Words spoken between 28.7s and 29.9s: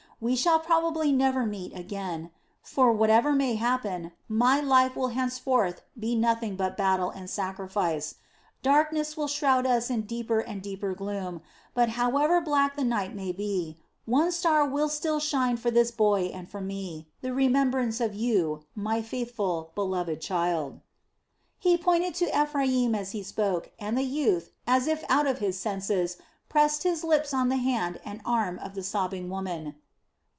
the sobbing woman.